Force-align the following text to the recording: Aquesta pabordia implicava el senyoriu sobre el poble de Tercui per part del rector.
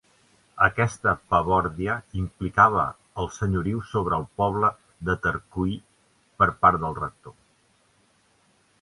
Aquesta 0.67 1.11
pabordia 1.33 1.97
implicava 2.21 2.87
el 3.25 3.31
senyoriu 3.37 3.85
sobre 3.91 4.19
el 4.19 4.27
poble 4.43 4.73
de 5.11 5.19
Tercui 5.29 5.79
per 6.43 6.53
part 6.65 6.85
del 6.87 7.01
rector. 7.05 7.41